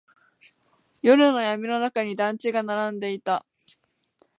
[1.03, 3.45] 夜の闇の中に団地が並んでいた。